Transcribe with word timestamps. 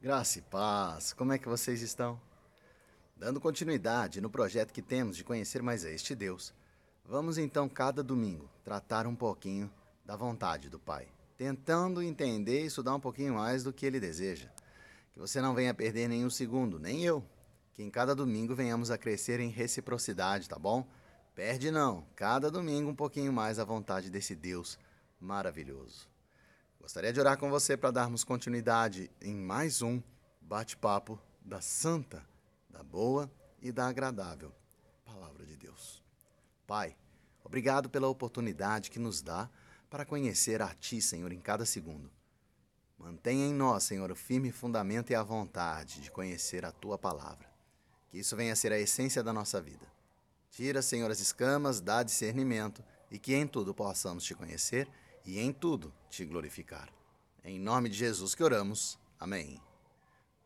Graça 0.00 0.38
e 0.38 0.42
paz, 0.42 1.12
como 1.12 1.32
é 1.32 1.38
que 1.38 1.48
vocês 1.48 1.82
estão? 1.82 2.20
Dando 3.16 3.40
continuidade 3.40 4.20
no 4.20 4.30
projeto 4.30 4.72
que 4.72 4.80
temos 4.80 5.16
de 5.16 5.24
conhecer 5.24 5.60
mais 5.60 5.84
a 5.84 5.90
este 5.90 6.14
Deus, 6.14 6.54
vamos 7.04 7.36
então 7.36 7.68
cada 7.68 8.00
domingo 8.00 8.48
tratar 8.62 9.08
um 9.08 9.16
pouquinho 9.16 9.68
da 10.06 10.14
vontade 10.14 10.70
do 10.70 10.78
Pai, 10.78 11.08
tentando 11.36 12.00
entender 12.00 12.62
e 12.62 12.66
estudar 12.66 12.94
um 12.94 13.00
pouquinho 13.00 13.34
mais 13.34 13.64
do 13.64 13.72
que 13.72 13.84
Ele 13.84 13.98
deseja. 13.98 14.48
Que 15.10 15.18
você 15.18 15.40
não 15.40 15.52
venha 15.52 15.74
perder 15.74 16.08
nenhum 16.08 16.30
segundo, 16.30 16.78
nem 16.78 17.04
eu. 17.04 17.24
Que 17.74 17.82
em 17.82 17.90
cada 17.90 18.14
domingo 18.14 18.54
venhamos 18.54 18.92
a 18.92 18.98
crescer 18.98 19.40
em 19.40 19.50
reciprocidade, 19.50 20.48
tá 20.48 20.60
bom? 20.60 20.88
Perde 21.34 21.72
não, 21.72 22.06
cada 22.14 22.52
domingo 22.52 22.88
um 22.88 22.94
pouquinho 22.94 23.32
mais 23.32 23.58
a 23.58 23.64
vontade 23.64 24.10
desse 24.10 24.36
Deus 24.36 24.78
maravilhoso. 25.20 26.08
Gostaria 26.80 27.12
de 27.12 27.20
orar 27.20 27.36
com 27.36 27.50
você 27.50 27.76
para 27.76 27.90
darmos 27.90 28.24
continuidade 28.24 29.10
em 29.20 29.34
mais 29.34 29.82
um 29.82 30.00
bate-papo 30.40 31.20
da 31.42 31.60
santa, 31.60 32.24
da 32.70 32.82
boa 32.82 33.30
e 33.60 33.70
da 33.70 33.88
agradável 33.88 34.52
Palavra 35.04 35.44
de 35.44 35.56
Deus. 35.56 36.02
Pai, 36.66 36.96
obrigado 37.44 37.90
pela 37.90 38.08
oportunidade 38.08 38.90
que 38.90 38.98
nos 38.98 39.20
dá 39.20 39.50
para 39.90 40.04
conhecer 40.04 40.62
a 40.62 40.72
Ti, 40.74 41.02
Senhor, 41.02 41.32
em 41.32 41.40
cada 41.40 41.66
segundo. 41.66 42.10
Mantenha 42.98 43.46
em 43.46 43.52
nós, 43.52 43.84
Senhor, 43.84 44.10
o 44.10 44.16
firme 44.16 44.50
fundamento 44.52 45.10
e 45.10 45.14
a 45.14 45.22
vontade 45.22 46.00
de 46.00 46.10
conhecer 46.10 46.64
a 46.64 46.72
Tua 46.72 46.96
palavra. 46.96 47.48
Que 48.10 48.18
isso 48.18 48.36
venha 48.36 48.52
a 48.52 48.56
ser 48.56 48.72
a 48.72 48.78
essência 48.78 49.22
da 49.22 49.32
nossa 49.32 49.60
vida. 49.60 49.86
Tira, 50.50 50.80
Senhor, 50.80 51.10
as 51.10 51.20
escamas, 51.20 51.80
dá 51.80 52.02
discernimento 52.02 52.82
e 53.10 53.18
que 53.18 53.34
em 53.34 53.46
tudo 53.46 53.74
possamos 53.74 54.24
te 54.24 54.34
conhecer 54.34 54.88
e 55.28 55.38
em 55.38 55.52
tudo 55.52 55.92
te 56.08 56.24
glorificar. 56.24 56.90
Em 57.44 57.60
nome 57.60 57.90
de 57.90 57.96
Jesus 57.98 58.34
que 58.34 58.42
oramos. 58.42 58.98
Amém. 59.20 59.60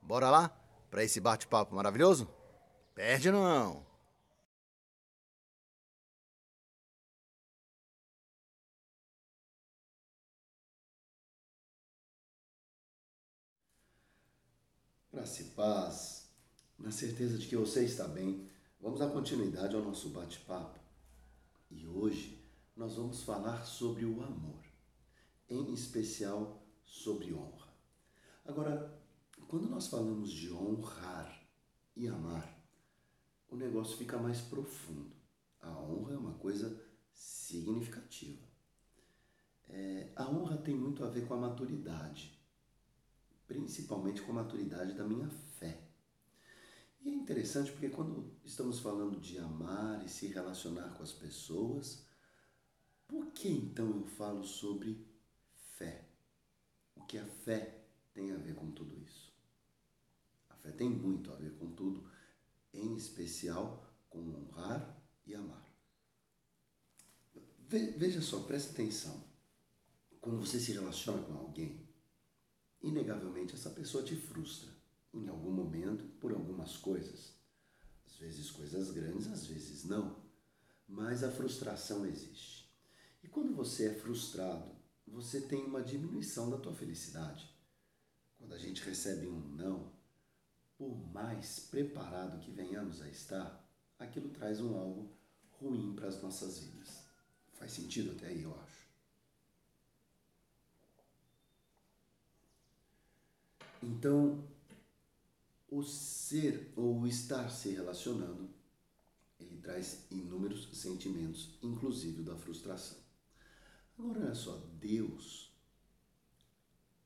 Bora 0.03 0.29
lá 0.29 0.49
para 0.91 1.05
esse 1.05 1.21
bate-papo 1.21 1.73
maravilhoso? 1.73 2.29
Perde 2.93 3.31
não! 3.31 3.87
Graça 15.13 15.43
e 15.43 15.45
paz, 15.51 16.29
na 16.77 16.91
certeza 16.91 17.39
de 17.39 17.47
que 17.47 17.55
você 17.55 17.85
está 17.85 18.09
bem, 18.09 18.51
vamos 18.81 18.99
dar 18.99 19.11
continuidade 19.11 19.77
ao 19.77 19.83
nosso 19.83 20.09
bate-papo. 20.09 20.81
E 21.71 21.87
hoje 21.87 22.43
nós 22.77 22.97
vamos 22.97 23.23
falar 23.23 23.65
sobre 23.65 24.05
o 24.05 24.21
amor 24.25 24.72
em 25.53 25.75
especial 25.75 26.63
sobre 26.85 27.33
honra. 27.33 27.73
Agora, 28.45 29.03
quando 29.49 29.69
nós 29.69 29.87
falamos 29.87 30.31
de 30.31 30.53
honrar 30.53 31.47
e 31.95 32.09
amar, 32.09 32.59
o 33.49 33.57
negócio 33.57 33.97
fica 33.97 34.19
mais 34.19 34.41
profundo. 34.41 35.13
A 35.61 35.71
honra 35.71 36.15
é 36.15 36.19
uma 36.19 36.35
coisa 36.35 36.81
significativa. 37.13 38.43
É, 39.69 40.13
a 40.17 40.29
honra 40.29 40.57
tem 40.57 40.75
muito 40.75 41.05
a 41.05 41.09
ver 41.09 41.27
com 41.27 41.35
a 41.35 41.37
maturidade, 41.37 42.39
principalmente 43.47 44.23
com 44.23 44.33
a 44.33 44.37
maturidade 44.37 44.95
da 44.95 45.05
minha 45.05 45.29
fé. 45.29 45.89
E 47.03 47.11
é 47.11 47.13
interessante 47.13 47.73
porque 47.73 47.89
quando 47.89 48.33
estamos 48.45 48.79
falando 48.79 49.21
de 49.21 49.39
amar 49.39 50.05
e 50.05 50.09
se 50.09 50.29
relacionar 50.29 50.95
com 50.95 51.03
as 51.03 51.13
pessoas, 51.13 52.07
por 53.07 53.33
que 53.33 53.49
então 53.49 53.91
eu 53.91 54.07
falo 54.07 54.45
sobre 54.45 55.12
fé 57.45 57.85
tem 58.13 58.33
a 58.33 58.37
ver 58.37 58.55
com 58.55 58.71
tudo 58.71 58.97
isso? 59.01 59.33
A 60.49 60.55
fé 60.55 60.71
tem 60.71 60.89
muito 60.89 61.33
a 61.33 61.37
ver 61.37 61.57
com 61.59 61.73
tudo, 61.73 62.09
em 62.73 62.97
especial 62.97 63.85
com 64.09 64.21
honrar 64.21 65.03
e 65.27 65.35
amar. 65.35 65.63
Veja 67.69 68.21
só, 68.21 68.41
preste 68.41 68.71
atenção. 68.71 69.25
Quando 70.21 70.39
você 70.39 70.61
se 70.61 70.73
relaciona 70.73 71.23
com 71.23 71.33
alguém, 71.33 71.89
inegavelmente 72.83 73.55
essa 73.55 73.71
pessoa 73.71 74.05
te 74.05 74.15
frustra 74.15 74.71
em 75.13 75.27
algum 75.27 75.51
momento 75.51 76.05
por 76.21 76.33
algumas 76.33 76.77
coisas. 76.77 77.35
Às 78.07 78.17
vezes 78.17 78.51
coisas 78.51 78.91
grandes, 78.91 79.27
às 79.27 79.47
vezes 79.47 79.85
não. 79.85 80.23
Mas 80.87 81.25
a 81.25 81.31
frustração 81.31 82.05
existe. 82.07 82.71
E 83.23 83.29
quando 83.29 83.55
você 83.55 83.87
é 83.87 83.95
frustrado 83.95 84.72
você 85.13 85.43
tem 85.43 85.63
uma 85.63 85.83
diminuição 85.83 86.49
da 86.49 86.57
tua 86.57 86.73
felicidade. 86.75 87.49
Quando 88.39 88.55
a 88.55 88.59
gente 88.59 88.83
recebe 88.83 89.29
um 89.29 89.41
não, 89.55 89.93
por 90.77 90.97
mais 91.13 91.61
preparado 91.61 92.41
que 92.41 92.51
venhamos 92.51 93.03
a 93.03 93.09
estar, 93.09 93.63
aquilo 93.99 94.31
traz 94.31 94.61
um 94.61 94.75
algo 94.75 95.15
ruim 95.61 95.95
para 95.95 96.09
as 96.09 96.21
nossas 96.23 96.59
vidas. 96.59 97.05
Faz 97.53 97.73
sentido 97.73 98.13
até 98.13 98.29
aí, 98.29 98.43
eu 98.43 98.59
acho. 98.61 98.83
Então, 103.83 104.49
o 105.69 105.83
ser 105.83 106.73
ou 106.75 107.01
o 107.01 107.07
estar 107.07 107.51
se 107.51 107.71
relacionando, 107.71 108.49
ele 109.39 109.61
traz 109.61 110.07
inúmeros 110.11 110.69
sentimentos, 110.73 111.59
inclusive 111.63 112.23
da 112.23 112.37
frustração. 112.37 113.02
Agora, 113.99 114.21
olha 114.21 114.35
só, 114.35 114.57
Deus, 114.81 115.53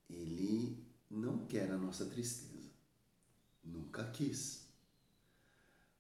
Ele 0.09 0.85
não 1.11 1.47
quer 1.47 1.71
a 1.71 1.77
nossa 1.77 2.07
tristeza. 2.07 2.71
Nunca 3.63 4.11
quis. 4.11 4.69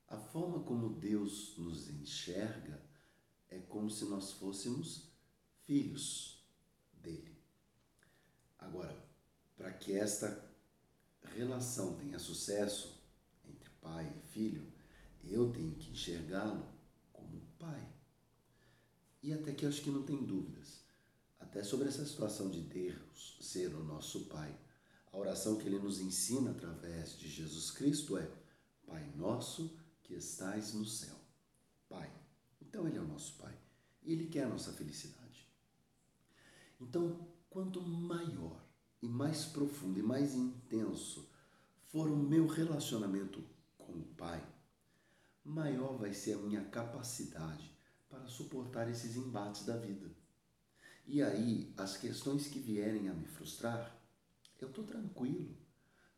A 0.08 0.16
forma 0.16 0.62
como 0.62 1.00
Deus 1.00 1.56
nos 1.58 1.88
enxerga 1.88 2.80
é 3.48 3.58
como 3.58 3.90
se 3.90 4.04
nós 4.04 4.32
fôssemos 4.32 5.10
filhos 5.64 6.44
dele. 6.94 7.36
Agora, 8.58 8.96
para 9.56 9.72
que 9.72 9.92
esta 9.92 10.48
relação 11.34 11.96
tenha 11.96 12.18
sucesso 12.18 13.02
entre 13.44 13.68
pai 13.80 14.12
e 14.16 14.28
filho, 14.28 14.72
eu 15.24 15.52
tenho 15.52 15.74
que 15.74 15.90
enxergá-lo 15.90 16.72
como 17.12 17.40
pai. 17.58 17.95
E 19.26 19.32
até 19.32 19.52
que 19.52 19.66
acho 19.66 19.82
que 19.82 19.90
não 19.90 20.04
tem 20.04 20.24
dúvidas 20.24 20.84
até 21.40 21.64
sobre 21.64 21.88
essa 21.88 22.06
situação 22.06 22.48
de 22.48 22.60
Deus 22.60 23.36
ser 23.40 23.74
o 23.74 23.82
nosso 23.82 24.26
Pai. 24.26 24.56
A 25.12 25.18
oração 25.18 25.56
que 25.56 25.66
ele 25.66 25.80
nos 25.80 25.98
ensina 25.98 26.52
através 26.52 27.18
de 27.18 27.28
Jesus 27.28 27.72
Cristo 27.72 28.16
é: 28.16 28.30
Pai 28.86 29.04
nosso 29.16 29.76
que 30.04 30.14
estais 30.14 30.74
no 30.74 30.84
céu. 30.84 31.16
Pai. 31.88 32.08
Então 32.62 32.86
ele 32.86 32.98
é 32.98 33.00
o 33.00 33.08
nosso 33.08 33.36
Pai 33.36 33.52
e 34.04 34.12
ele 34.12 34.28
quer 34.28 34.44
a 34.44 34.48
nossa 34.48 34.72
felicidade. 34.72 35.44
Então, 36.80 37.26
quanto 37.50 37.82
maior 37.82 38.64
e 39.02 39.08
mais 39.08 39.44
profundo 39.44 39.98
e 39.98 40.04
mais 40.04 40.36
intenso 40.36 41.28
for 41.88 42.08
o 42.08 42.16
meu 42.16 42.46
relacionamento 42.46 43.42
com 43.76 43.92
o 43.92 44.04
Pai, 44.16 44.46
maior 45.44 45.98
vai 45.98 46.14
ser 46.14 46.34
a 46.34 46.38
minha 46.38 46.64
capacidade 46.66 47.75
para 48.16 48.28
suportar 48.28 48.90
esses 48.90 49.16
embates 49.16 49.64
da 49.64 49.76
vida 49.76 50.10
e 51.08 51.22
aí, 51.22 51.72
as 51.76 51.96
questões 51.96 52.48
que 52.48 52.58
vierem 52.58 53.08
a 53.08 53.14
me 53.14 53.26
frustrar, 53.26 53.96
eu 54.58 54.68
estou 54.68 54.84
tranquilo. 54.84 55.56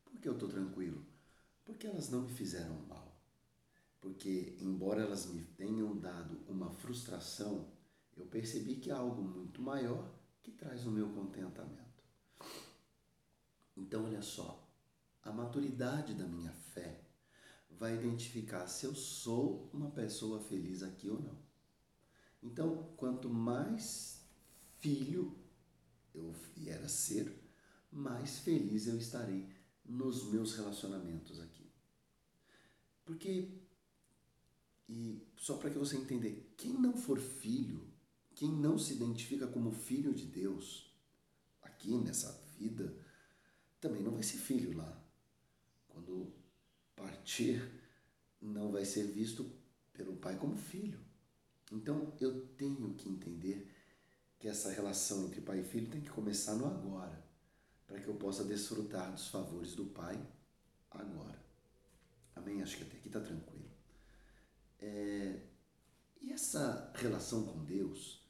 Por 0.03 0.19
que 0.19 0.27
eu 0.27 0.33
estou 0.33 0.49
tranquilo? 0.49 1.05
Porque 1.63 1.87
elas 1.87 2.09
não 2.09 2.23
me 2.23 2.33
fizeram 2.33 2.75
mal. 2.87 3.21
Porque, 4.01 4.57
embora 4.59 5.03
elas 5.03 5.27
me 5.27 5.45
tenham 5.45 5.95
dado 5.99 6.41
uma 6.49 6.71
frustração, 6.71 7.71
eu 8.17 8.25
percebi 8.25 8.77
que 8.77 8.91
há 8.91 8.97
algo 8.97 9.23
muito 9.23 9.61
maior 9.61 10.11
que 10.43 10.53
traz 10.53 10.87
o 10.87 10.91
meu 10.91 11.11
contentamento. 11.11 12.03
Então, 13.77 14.07
olha 14.07 14.23
só, 14.23 14.67
a 15.23 15.31
maturidade 15.31 16.15
da 16.15 16.27
minha 16.27 16.53
fé 16.53 17.05
vai 17.69 17.95
identificar 17.95 18.67
se 18.67 18.87
eu 18.87 18.95
sou 18.95 19.69
uma 19.71 19.91
pessoa 19.91 20.41
feliz 20.41 20.83
aqui 20.83 21.11
ou 21.11 21.21
não. 21.21 21.48
Então, 22.43 22.93
quanto 22.97 23.29
mais 23.29 24.23
filho 24.79 25.37
eu 26.15 26.33
vier 26.55 26.83
a 26.83 26.89
ser, 26.89 27.33
mais 27.91 28.39
feliz 28.39 28.87
eu 28.87 28.97
estarei 28.97 29.49
nos 29.85 30.31
meus 30.31 30.55
relacionamentos 30.55 31.41
aqui. 31.41 31.71
Porque, 33.05 33.49
e 34.89 35.27
só 35.37 35.57
para 35.57 35.71
que 35.71 35.79
você 35.79 35.97
entender, 35.97 36.53
quem 36.57 36.73
não 36.75 36.97
for 36.97 37.19
filho, 37.19 37.89
quem 38.35 38.53
não 38.53 38.79
se 38.79 38.95
identifica 38.95 39.47
como 39.47 39.73
filho 39.73 40.15
de 40.15 40.27
Deus, 40.27 40.95
aqui 41.63 41.97
nessa 41.97 42.33
vida, 42.59 42.95
também 43.81 44.03
não 44.03 44.13
vai 44.13 44.23
ser 44.23 44.39
filho 44.39 44.77
lá. 44.77 45.03
Quando 45.89 46.33
partir, 46.95 47.69
não 48.41 48.71
vai 48.71 48.85
ser 48.85 49.05
visto 49.05 49.51
pelo 49.93 50.17
pai 50.17 50.37
como 50.37 50.57
filho. 50.57 51.01
Então 51.73 52.13
eu 52.21 52.47
tenho 52.57 52.95
que 52.95 53.09
entender 53.09 53.71
que 54.39 54.49
essa 54.49 54.71
relação 54.71 55.27
entre 55.27 55.41
pai 55.41 55.61
e 55.61 55.65
filho 55.65 55.91
tem 55.91 56.01
que 56.01 56.11
começar 56.11 56.55
no 56.55 56.67
agora. 56.67 57.27
para 57.87 57.99
que 58.01 58.07
eu 58.07 58.15
possa 58.15 58.45
desfrutar 58.45 59.11
dos 59.11 59.29
favores 59.29 59.75
do 59.75 59.87
Pai 59.87 60.21
agora. 60.91 61.43
Amém? 62.37 62.63
Acho 62.63 62.77
que 62.77 62.83
até 62.83 62.97
aqui 62.99 63.09
está 63.09 63.19
tranquilo. 63.21 63.71
É, 64.79 65.41
e 66.21 66.31
essa 66.33 66.93
relação 66.97 67.47
com 67.47 67.65
Deus, 67.65 68.23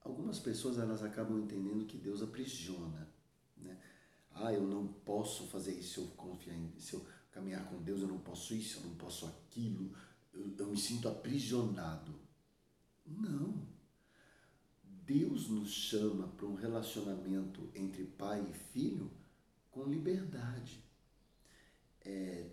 algumas 0.00 0.38
pessoas 0.38 0.78
elas 0.78 1.02
acabam 1.02 1.38
entendendo 1.40 1.86
que 1.86 1.98
Deus 1.98 2.22
aprisiona, 2.22 3.08
né? 3.56 3.78
Ah, 4.30 4.52
eu 4.52 4.66
não 4.66 4.86
posso 4.86 5.46
fazer 5.48 5.72
isso 5.74 6.00
eu 6.00 6.06
confiar 6.16 6.54
em, 6.54 6.72
se 6.78 6.94
eu 6.94 7.06
caminhar 7.30 7.64
com 7.68 7.82
Deus, 7.82 8.00
eu 8.00 8.08
não 8.08 8.18
posso 8.18 8.54
isso, 8.54 8.78
eu 8.78 8.86
não 8.86 8.94
posso 8.96 9.26
aquilo, 9.26 9.92
eu, 10.32 10.54
eu 10.56 10.66
me 10.66 10.76
sinto 10.76 11.08
aprisionado. 11.08 12.13
Não. 13.06 13.66
Deus 14.82 15.48
nos 15.48 15.70
chama 15.70 16.28
para 16.28 16.46
um 16.46 16.54
relacionamento 16.54 17.70
entre 17.74 18.04
pai 18.04 18.46
e 18.48 18.54
filho 18.54 19.10
com 19.70 19.84
liberdade. 19.84 20.82
É, 22.00 22.50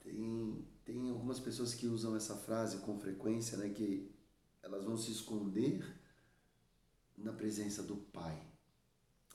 tem, 0.00 0.66
tem 0.84 1.10
algumas 1.10 1.40
pessoas 1.40 1.74
que 1.74 1.86
usam 1.86 2.14
essa 2.14 2.36
frase 2.36 2.78
com 2.78 2.98
frequência, 2.98 3.56
né, 3.56 3.70
que 3.70 4.14
elas 4.62 4.84
vão 4.84 4.96
se 4.96 5.10
esconder 5.10 5.84
na 7.16 7.32
presença 7.32 7.82
do 7.82 7.96
pai. 7.96 8.42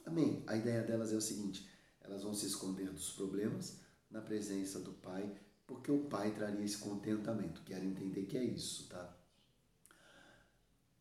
Amém? 0.06 0.44
A 0.48 0.56
ideia 0.56 0.84
delas 0.84 1.12
é 1.12 1.16
o 1.16 1.22
seguinte: 1.22 1.68
elas 2.02 2.24
vão 2.24 2.34
se 2.34 2.46
esconder 2.46 2.92
dos 2.92 3.12
problemas 3.12 3.80
na 4.10 4.22
presença 4.22 4.80
do 4.80 4.94
pai, 4.94 5.34
porque 5.66 5.92
o 5.92 6.06
pai 6.06 6.34
traria 6.34 6.64
esse 6.64 6.78
contentamento. 6.78 7.64
Quero 7.64 7.86
entender 7.86 8.25
que 8.25 8.38
é 8.38 8.44
isso, 8.44 8.88
tá? 8.90 9.18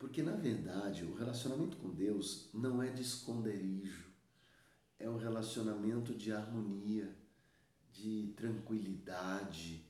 Porque 0.00 0.22
na 0.22 0.34
verdade 0.34 1.04
o 1.04 1.14
relacionamento 1.14 1.76
com 1.76 1.90
Deus 1.90 2.48
não 2.54 2.82
é 2.82 2.90
de 2.90 3.02
esconderijo, 3.02 4.10
é 4.98 5.08
um 5.10 5.18
relacionamento 5.18 6.14
de 6.14 6.32
harmonia, 6.32 7.14
de 7.92 8.32
tranquilidade, 8.34 9.86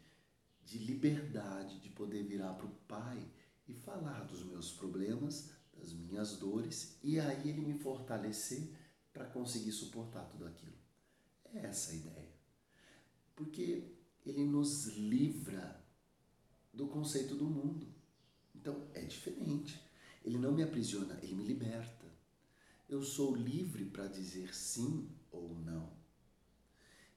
de 0.64 0.78
liberdade, 0.78 1.78
de 1.78 1.90
poder 1.90 2.24
virar 2.24 2.54
para 2.54 2.66
o 2.66 2.74
Pai 2.88 3.24
e 3.68 3.72
falar 3.72 4.24
dos 4.24 4.44
meus 4.44 4.72
problemas, 4.72 5.52
das 5.78 5.92
minhas 5.92 6.36
dores 6.38 6.98
e 7.04 7.20
aí 7.20 7.48
ele 7.48 7.60
me 7.60 7.78
fortalecer 7.78 8.68
para 9.12 9.26
conseguir 9.26 9.70
suportar 9.70 10.24
tudo 10.24 10.44
aquilo. 10.44 10.76
É 11.54 11.66
essa 11.66 11.92
a 11.92 11.94
ideia. 11.94 12.34
Porque 13.36 13.94
ele 14.26 14.44
nos 14.44 14.86
livra 14.88 15.80
do 16.74 16.88
conceito 16.88 17.36
do 17.36 17.44
mundo. 17.44 17.86
Então 18.52 18.88
é 18.92 19.02
diferente. 19.02 19.88
Ele 20.22 20.38
não 20.38 20.52
me 20.52 20.62
aprisiona, 20.62 21.19
ele 21.22 21.34
me 21.34 21.44
liberta. 21.44 22.06
Eu 22.88 23.02
sou 23.02 23.34
livre 23.34 23.84
para 23.84 24.06
dizer 24.06 24.55
sim 24.55 25.08
ou 25.31 25.55
não. 25.55 25.93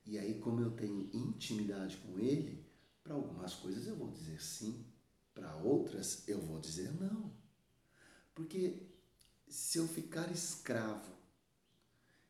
E 0.06 0.18
aí, 0.18 0.40
como 0.40 0.62
eu 0.62 0.72
tenho 0.72 1.10
intimidade 1.14 1.98
com 1.98 2.20
ele, 2.20 2.64
para 3.04 3.14
algumas 3.14 3.54
coisas 3.56 3.88
eu 3.88 3.96
vou 3.96 4.12
dizer 4.12 4.42
sim, 4.42 4.86
para 5.34 5.56
outras 5.58 6.28
eu 6.28 6.40
vou 6.42 6.60
dizer 6.60 6.94
não. 7.00 7.34
Porque 8.36 8.88
se 9.48 9.78
eu 9.78 9.88
ficar 9.88 10.32
escravo, 10.32 11.12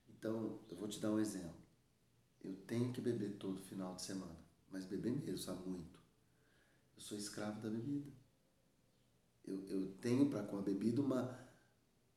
então 0.07 0.59
eu 0.69 0.77
vou 0.77 0.87
te 0.87 0.99
dar 0.99 1.11
um 1.11 1.19
exemplo. 1.19 1.63
Eu 2.43 2.55
tenho 2.67 2.91
que 2.91 3.01
beber 3.01 3.37
todo 3.37 3.61
final 3.61 3.95
de 3.95 4.01
semana, 4.01 4.37
mas 4.69 4.85
beber 4.85 5.11
mesmo, 5.11 5.37
sabe 5.37 5.67
muito. 5.67 5.99
Eu 6.95 7.01
sou 7.01 7.17
escravo 7.17 7.61
da 7.61 7.69
bebida. 7.69 8.11
Eu, 9.45 9.65
eu 9.67 9.91
tenho 10.01 10.29
para 10.29 10.43
com 10.43 10.57
a 10.57 10.61
bebida 10.61 11.01
uma, 11.01 11.37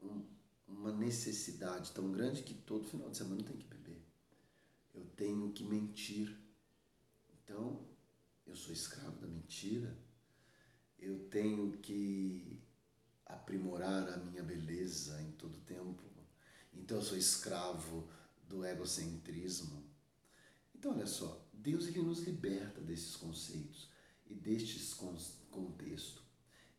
um, 0.01 0.25
uma 0.67 0.93
necessidade 0.93 1.93
tão 1.93 2.11
grande 2.13 2.43
que 2.43 2.55
todo 2.55 2.89
final 2.89 3.11
de 3.11 3.17
semana 3.17 3.41
eu 3.41 3.47
tenho 3.47 3.59
que 3.59 3.67
beber. 3.67 4.03
Eu 4.95 5.05
tenho 5.17 5.53
que 5.53 5.65
mentir. 5.65 6.37
Então, 7.35 7.87
eu 8.47 8.55
sou 8.55 8.73
escravo 8.73 9.21
da 9.21 9.27
mentira. 9.27 9.99
Eu 10.99 11.29
tenho 11.29 11.73
que 11.79 12.63
aprimorar 13.25 14.09
a 14.09 14.17
minha 14.19 14.43
beleza 14.43 15.21
em 15.23 15.33
todo 15.33 15.59
tempo. 15.61 16.05
Então, 16.73 16.99
eu 16.99 17.03
sou 17.03 17.19
escravo 17.19 18.09
do 18.49 18.65
egocentrismo. 18.65 19.85
Então, 20.75 20.93
olha 20.93 21.07
só, 21.07 21.45
Deus 21.53 21.89
ele 21.89 22.03
nos 22.03 22.21
liberta 22.21 22.81
desses 22.81 23.17
conceitos 23.17 23.91
e 24.27 24.35
destes 24.35 24.95
contextos 25.51 26.26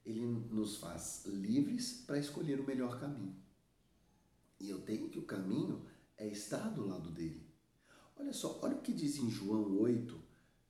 ele 0.07 0.25
nos 0.25 0.77
faz 0.77 1.25
livres 1.25 2.01
para 2.07 2.18
escolher 2.18 2.62
o 2.62 2.65
melhor 2.65 2.98
caminho. 2.98 3.36
E 4.57 4.69
eu 4.69 4.80
tenho 4.81 5.09
que 5.09 5.19
o 5.19 5.25
caminho 5.25 5.86
é 6.15 6.25
estar 6.25 6.69
do 6.69 6.88
lado 6.88 7.12
dele. 7.12 7.45
Olha 8.15 8.31
só, 8.31 8.57
olha 8.63 8.77
o 8.77 8.81
que 8.81 8.94
diz 8.94 9.18
em 9.18 9.30
João 9.30 9.77
8, 9.77 10.18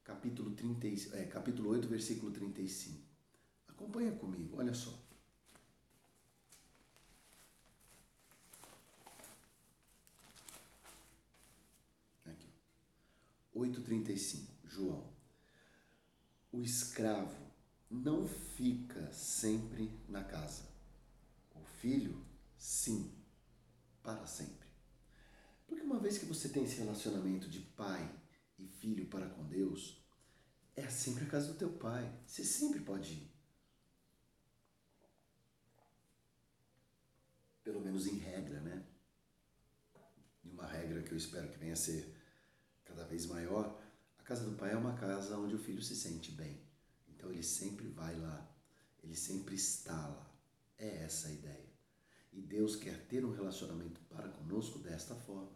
capítulo, 0.03 0.51
30, 0.55 1.15
é, 1.15 1.25
capítulo 1.27 1.69
8, 1.69 1.87
versículo 1.87 2.31
35. 2.31 2.99
Acompanha 3.67 4.11
comigo, 4.13 4.57
olha 4.57 4.73
só. 4.73 4.99
Aqui, 12.25 12.49
8,35, 13.55 14.47
João. 14.65 15.07
O 16.51 16.63
escravo 16.63 17.46
não 17.89 18.27
fica 18.27 19.11
sempre 19.11 19.91
na 20.07 20.23
casa. 20.23 20.63
O 21.55 21.63
filho, 21.63 22.25
sim, 22.57 23.13
para 24.03 24.25
sempre. 24.25 24.67
Porque 25.65 25.83
uma 25.83 25.99
vez 25.99 26.17
que 26.17 26.25
você 26.25 26.49
tem 26.49 26.63
esse 26.63 26.77
relacionamento 26.77 27.49
de 27.49 27.59
pai 27.59 28.09
e 28.57 28.67
filho 28.67 29.07
para 29.07 29.29
com 29.29 29.45
Deus, 29.47 30.01
é 30.75 30.87
sempre 30.89 31.25
a 31.25 31.29
casa 31.29 31.51
do 31.51 31.57
teu 31.57 31.71
pai. 31.73 32.11
Você 32.25 32.43
sempre 32.43 32.79
pode 32.79 33.13
ir. 33.13 33.31
Pelo 37.63 37.81
menos 37.81 38.07
em 38.07 38.17
regra, 38.17 38.61
né? 38.61 38.85
E 40.43 40.49
uma 40.49 40.65
regra 40.65 41.03
que 41.03 41.11
eu 41.11 41.17
espero 41.17 41.49
que 41.49 41.57
venha 41.57 41.73
a 41.73 41.77
ser 41.77 42.15
cada 42.85 43.03
vez 43.03 43.25
maior, 43.25 43.81
a 44.17 44.23
casa 44.23 44.49
do 44.49 44.55
pai 44.55 44.71
é 44.71 44.77
uma 44.77 44.95
casa 44.95 45.37
onde 45.37 45.55
o 45.55 45.59
filho 45.59 45.81
se 45.81 45.95
sente 45.95 46.31
bem. 46.31 46.66
Então 47.17 47.31
ele 47.31 47.43
sempre 47.43 47.87
vai 47.87 48.15
lá, 48.19 48.47
ele 49.03 49.15
sempre 49.15 49.55
está 49.55 50.07
lá. 50.07 50.31
É 50.77 51.03
essa 51.03 51.27
a 51.27 51.31
ideia. 51.31 51.67
E 52.31 52.39
Deus 52.39 52.75
quer 52.75 53.07
ter 53.07 53.25
um 53.25 53.31
relacionamento 53.31 53.99
para 54.01 54.29
conosco 54.29 54.77
desta 54.77 55.15
forma. 55.15 55.51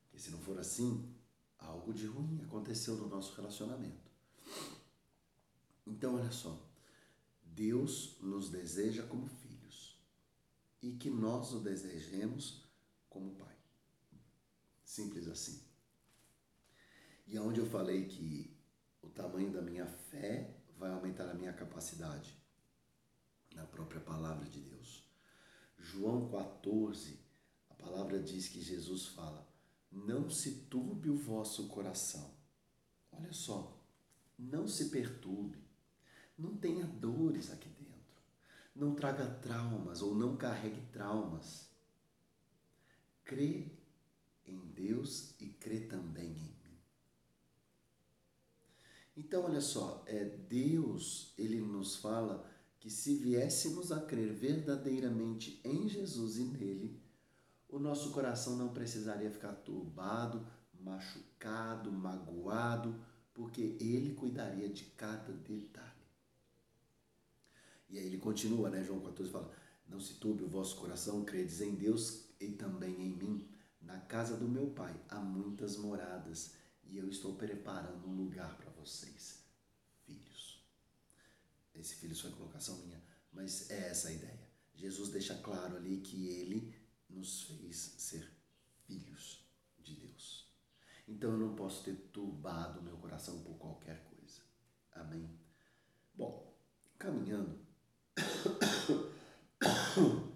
Porque 0.00 0.18
se 0.18 0.30
não 0.30 0.40
for 0.40 0.58
assim, 0.58 1.14
algo 1.58 1.92
de 1.92 2.06
ruim 2.06 2.40
aconteceu 2.42 2.96
no 2.96 3.08
nosso 3.08 3.34
relacionamento. 3.34 4.10
Então, 5.86 6.16
olha 6.16 6.32
só. 6.32 6.66
Deus 7.44 8.16
nos 8.22 8.48
deseja 8.50 9.02
como 9.06 9.26
filhos 9.26 10.00
e 10.80 10.92
que 10.92 11.10
nós 11.10 11.52
o 11.52 11.60
desejemos 11.60 12.64
como 13.10 13.34
pai. 13.34 13.56
Simples 14.82 15.26
assim. 15.28 15.60
E 17.26 17.36
aonde 17.36 17.60
eu 17.60 17.66
falei 17.66 18.06
que 18.06 18.56
o 19.02 19.08
tamanho 19.08 19.50
da 19.50 19.60
minha 19.60 19.86
fé 19.86 20.57
vai 20.78 20.92
aumentar 20.92 21.28
a 21.28 21.34
minha 21.34 21.52
capacidade 21.52 22.38
na 23.54 23.66
própria 23.66 24.00
palavra 24.00 24.48
de 24.48 24.60
Deus. 24.60 25.04
João 25.76 26.30
14, 26.30 27.20
a 27.68 27.74
palavra 27.74 28.22
diz 28.22 28.48
que 28.48 28.62
Jesus 28.62 29.06
fala: 29.08 29.46
Não 29.90 30.30
se 30.30 30.66
turbe 30.66 31.10
o 31.10 31.16
vosso 31.16 31.68
coração. 31.68 32.32
Olha 33.10 33.32
só, 33.32 33.76
não 34.38 34.68
se 34.68 34.90
perturbe, 34.90 35.58
não 36.36 36.56
tenha 36.56 36.86
dores 36.86 37.50
aqui 37.50 37.68
dentro, 37.68 38.22
não 38.74 38.94
traga 38.94 39.26
traumas 39.26 40.02
ou 40.02 40.14
não 40.14 40.36
carregue 40.36 40.80
traumas. 40.92 41.68
Crê 43.24 43.72
em 44.46 44.58
Deus 44.68 45.34
e 45.40 45.48
crê 45.48 45.80
também 45.80 46.30
em 46.30 46.58
então, 49.28 49.44
olha 49.44 49.60
só, 49.60 50.02
é, 50.06 50.24
Deus, 50.24 51.34
ele 51.36 51.60
nos 51.60 51.96
fala 51.96 52.50
que 52.80 52.88
se 52.88 53.14
viéssemos 53.16 53.92
a 53.92 54.00
crer 54.00 54.32
verdadeiramente 54.32 55.60
em 55.62 55.86
Jesus 55.86 56.38
e 56.38 56.44
nele, 56.44 56.98
o 57.68 57.78
nosso 57.78 58.10
coração 58.10 58.56
não 58.56 58.72
precisaria 58.72 59.30
ficar 59.30 59.52
turbado, 59.52 60.46
machucado, 60.80 61.92
magoado, 61.92 62.98
porque 63.34 63.76
ele 63.78 64.14
cuidaria 64.14 64.66
de 64.70 64.84
cada 64.84 65.30
detalhe. 65.30 65.92
E 67.90 67.98
aí 67.98 68.06
ele 68.06 68.16
continua, 68.16 68.70
né? 68.70 68.82
João 68.82 69.00
14 69.00 69.30
fala: 69.30 69.52
Não 69.86 70.00
se 70.00 70.14
turbe 70.14 70.44
o 70.44 70.48
vosso 70.48 70.76
coração, 70.76 71.22
credes 71.22 71.60
em 71.60 71.74
Deus 71.74 72.30
e 72.40 72.48
também 72.48 72.94
em 72.94 73.14
mim. 73.14 73.46
Na 73.82 73.98
casa 74.00 74.38
do 74.38 74.48
meu 74.48 74.68
pai 74.68 74.98
há 75.10 75.20
muitas 75.20 75.76
moradas 75.76 76.54
e 76.84 76.96
eu 76.96 77.08
estou 77.10 77.34
preparando 77.34 78.08
um 78.08 78.16
lugar 78.16 78.56
para 78.56 78.67
vocês, 78.78 79.44
filhos. 80.04 80.64
Esse 81.74 81.96
filhos 81.96 82.20
foi 82.20 82.30
colocação 82.32 82.78
minha, 82.78 83.02
mas 83.32 83.70
é 83.70 83.88
essa 83.88 84.08
a 84.08 84.12
ideia. 84.12 84.48
Jesus 84.74 85.10
deixa 85.10 85.36
claro 85.38 85.76
ali 85.76 86.00
que 86.00 86.28
ele 86.28 86.74
nos 87.08 87.42
fez 87.42 87.76
ser 87.98 88.30
filhos 88.86 89.46
de 89.78 89.94
Deus. 89.94 90.48
Então 91.06 91.32
eu 91.32 91.38
não 91.38 91.56
posso 91.56 91.84
ter 91.84 91.94
turbado 92.12 92.82
meu 92.82 92.96
coração 92.98 93.42
por 93.42 93.56
qualquer 93.58 94.04
coisa. 94.04 94.42
Amém? 94.92 95.38
Bom, 96.14 96.54
caminhando 96.98 97.58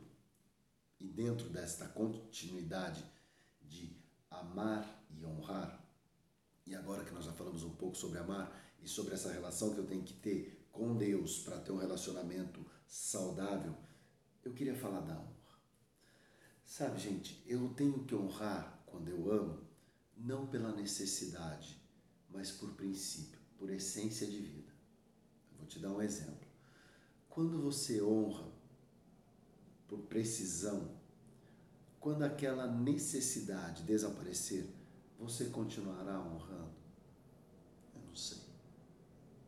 e 0.98 1.08
dentro 1.08 1.50
desta 1.50 1.88
continuidade 1.88 3.04
de 3.60 4.00
amar 4.30 5.04
e 5.10 5.24
honrar, 5.24 5.81
e 6.66 6.74
agora 6.74 7.04
que 7.04 7.12
nós 7.12 7.24
já 7.24 7.32
falamos 7.32 7.62
um 7.62 7.74
pouco 7.74 7.96
sobre 7.96 8.18
amar 8.18 8.56
e 8.82 8.88
sobre 8.88 9.14
essa 9.14 9.32
relação 9.32 9.74
que 9.74 9.78
eu 9.78 9.86
tenho 9.86 10.02
que 10.02 10.14
ter 10.14 10.66
com 10.70 10.96
Deus 10.96 11.40
para 11.40 11.58
ter 11.60 11.72
um 11.72 11.76
relacionamento 11.76 12.64
saudável, 12.86 13.76
eu 14.44 14.52
queria 14.52 14.74
falar 14.74 15.00
da 15.00 15.14
honra. 15.14 15.32
Sabe, 16.64 16.98
gente, 16.98 17.42
eu 17.46 17.68
tenho 17.74 18.04
que 18.04 18.14
honrar 18.14 18.82
quando 18.86 19.08
eu 19.08 19.30
amo, 19.30 19.66
não 20.16 20.46
pela 20.46 20.72
necessidade, 20.72 21.80
mas 22.30 22.50
por 22.50 22.72
princípio, 22.74 23.40
por 23.58 23.70
essência 23.70 24.26
de 24.26 24.38
vida. 24.38 24.72
Eu 25.50 25.58
vou 25.58 25.66
te 25.66 25.78
dar 25.78 25.90
um 25.90 26.00
exemplo. 26.00 26.48
Quando 27.28 27.60
você 27.60 28.02
honra 28.02 28.50
por 29.86 30.00
precisão, 30.00 30.96
quando 32.00 32.22
aquela 32.22 32.66
necessidade 32.66 33.82
desaparecer, 33.82 34.66
você 35.18 35.46
continuará 35.46 36.20
honrando? 36.20 36.72
Eu 37.94 38.02
não 38.06 38.14
sei. 38.14 38.38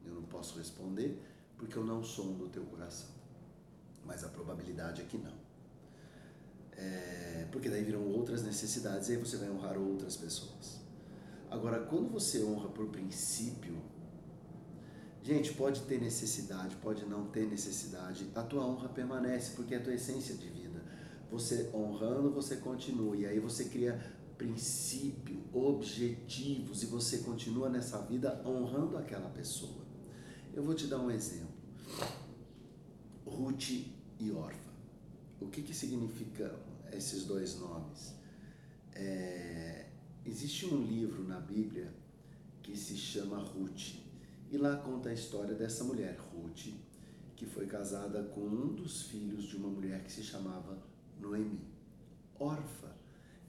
Eu 0.04 0.14
não 0.14 0.22
posso 0.24 0.58
responder 0.58 1.20
porque 1.56 1.76
eu 1.76 1.84
não 1.84 2.02
sou 2.02 2.34
do 2.34 2.48
teu 2.48 2.64
coração. 2.64 3.08
Mas 4.04 4.22
a 4.24 4.28
probabilidade 4.28 5.02
é 5.02 5.04
que 5.04 5.18
não. 5.18 5.44
É, 6.76 7.46
porque 7.52 7.68
daí 7.68 7.84
viram 7.84 8.06
outras 8.06 8.42
necessidades 8.42 9.08
e 9.08 9.12
aí 9.12 9.18
você 9.18 9.36
vai 9.36 9.50
honrar 9.50 9.78
outras 9.78 10.16
pessoas. 10.16 10.80
Agora, 11.50 11.80
quando 11.84 12.10
você 12.10 12.42
honra 12.42 12.68
por 12.68 12.88
princípio, 12.88 13.80
gente, 15.22 15.54
pode 15.54 15.82
ter 15.82 16.00
necessidade, 16.00 16.74
pode 16.76 17.06
não 17.06 17.26
ter 17.28 17.46
necessidade, 17.46 18.28
a 18.34 18.42
tua 18.42 18.66
honra 18.66 18.88
permanece 18.88 19.52
porque 19.54 19.74
é 19.74 19.78
a 19.78 19.82
tua 19.82 19.94
essência 19.94 20.34
de 20.34 20.48
vida. 20.48 20.82
Você 21.30 21.70
honrando, 21.72 22.32
você 22.32 22.56
continua 22.56 23.16
e 23.16 23.24
aí 23.24 23.38
você 23.38 23.66
cria 23.66 23.98
princípio, 24.36 25.33
objetivos 25.54 26.82
e 26.82 26.86
você 26.86 27.18
continua 27.18 27.68
nessa 27.68 28.02
vida 28.02 28.42
honrando 28.44 28.98
aquela 28.98 29.30
pessoa. 29.30 29.84
Eu 30.52 30.64
vou 30.64 30.74
te 30.74 30.88
dar 30.88 30.98
um 30.98 31.10
exemplo. 31.10 31.54
Ruth 33.24 33.70
e 34.18 34.30
Orfa. 34.32 34.72
O 35.40 35.46
que, 35.46 35.62
que 35.62 35.74
significam 35.74 36.50
esses 36.92 37.24
dois 37.24 37.58
nomes? 37.58 38.14
É, 38.92 39.86
existe 40.26 40.66
um 40.66 40.82
livro 40.82 41.22
na 41.24 41.40
Bíblia 41.40 41.92
que 42.62 42.76
se 42.76 42.96
chama 42.96 43.38
Ruth 43.38 43.96
e 44.50 44.56
lá 44.56 44.76
conta 44.76 45.08
a 45.08 45.12
história 45.12 45.54
dessa 45.54 45.84
mulher, 45.84 46.16
Ruth, 46.32 46.72
que 47.36 47.46
foi 47.46 47.66
casada 47.66 48.22
com 48.22 48.40
um 48.42 48.74
dos 48.74 49.02
filhos 49.02 49.44
de 49.44 49.56
uma 49.56 49.68
mulher 49.68 50.02
que 50.02 50.12
se 50.12 50.22
chamava 50.22 50.78
Noemi. 51.20 51.60
Orfa 52.38 52.94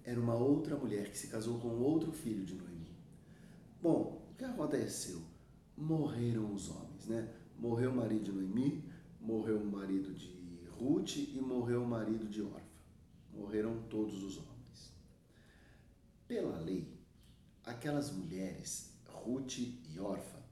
era 0.05 0.21
uma 0.21 0.35
outra 0.35 0.77
mulher 0.77 1.09
que 1.09 1.17
se 1.17 1.27
casou 1.27 1.59
com 1.59 1.79
outro 1.81 2.11
filho 2.11 2.45
de 2.45 2.53
Noemi. 2.53 2.95
Bom, 3.81 4.29
o 4.31 4.35
que 4.35 4.45
aconteceu? 4.45 5.19
Morreram 5.75 6.53
os 6.53 6.69
homens, 6.69 7.07
né? 7.07 7.33
Morreu 7.57 7.91
o 7.91 7.95
marido 7.95 8.25
de 8.25 8.31
Noemi, 8.31 8.87
morreu 9.19 9.57
o 9.57 9.65
marido 9.65 10.13
de 10.13 10.63
Ruth 10.69 11.15
e 11.15 11.41
morreu 11.41 11.83
o 11.83 11.87
marido 11.87 12.27
de 12.27 12.41
Orfa. 12.41 12.61
Morreram 13.33 13.81
todos 13.89 14.23
os 14.23 14.37
homens. 14.37 14.93
Pela 16.27 16.59
lei, 16.59 16.87
aquelas 17.63 18.11
mulheres, 18.11 18.93
Ruth 19.07 19.57
e 19.57 19.99
Orfa, 19.99 20.45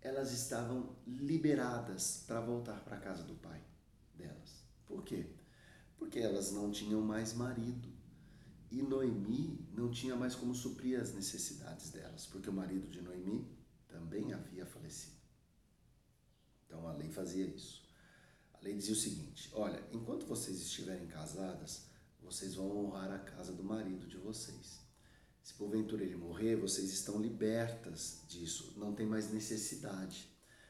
elas 0.00 0.32
estavam 0.32 0.96
liberadas 1.06 2.24
para 2.26 2.40
voltar 2.40 2.80
para 2.84 2.96
a 2.96 3.00
casa 3.00 3.22
do 3.22 3.34
pai 3.34 3.60
delas. 4.14 4.64
Por 4.86 5.04
quê? 5.04 5.26
Porque 5.96 6.18
elas 6.18 6.50
não 6.52 6.70
tinham 6.70 7.00
mais 7.00 7.32
marido. 7.34 7.97
E 8.70 8.82
Noemi 8.82 9.66
não 9.72 9.90
tinha 9.90 10.14
mais 10.14 10.34
como 10.34 10.54
suprir 10.54 11.00
as 11.00 11.14
necessidades 11.14 11.90
delas, 11.90 12.26
porque 12.26 12.50
o 12.50 12.52
marido 12.52 12.88
de 12.88 13.00
Noemi 13.00 13.48
também 13.88 14.32
havia 14.32 14.66
falecido. 14.66 15.16
Então 16.66 16.86
a 16.86 16.92
lei 16.92 17.10
fazia 17.10 17.46
isso. 17.46 17.82
A 18.52 18.60
lei 18.60 18.74
dizia 18.74 18.92
o 18.92 18.96
seguinte: 18.96 19.50
olha, 19.54 19.82
enquanto 19.90 20.26
vocês 20.26 20.60
estiverem 20.60 21.06
casadas, 21.06 21.86
vocês 22.20 22.54
vão 22.54 22.76
honrar 22.76 23.10
a 23.10 23.18
casa 23.18 23.52
do 23.52 23.64
marido 23.64 24.06
de 24.06 24.18
vocês. 24.18 24.86
Se 25.42 25.54
porventura 25.54 26.04
ele 26.04 26.16
morrer, 26.16 26.56
vocês 26.56 26.92
estão 26.92 27.18
libertas 27.18 28.22
disso, 28.28 28.74
não 28.76 28.94
tem 28.94 29.06
mais 29.06 29.32
necessidade. 29.32 30.28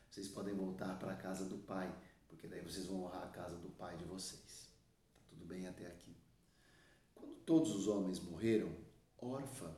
Vocês 0.08 0.28
podem 0.28 0.54
voltar 0.54 0.96
para 1.00 1.12
a 1.12 1.16
casa 1.16 1.44
do 1.44 1.58
pai, 1.58 1.92
porque 2.28 2.46
daí 2.46 2.62
vocês 2.62 2.86
vão 2.86 3.02
honrar 3.02 3.24
a 3.24 3.30
casa 3.30 3.56
do 3.56 3.70
pai 3.70 3.96
de 3.96 4.04
vocês. 4.04 4.68
Tá 5.16 5.20
tudo 5.30 5.44
bem 5.46 5.66
até 5.66 5.88
aqui. 5.88 6.16
Todos 7.48 7.74
os 7.74 7.88
homens 7.88 8.20
morreram, 8.20 8.70
Orfa 9.16 9.74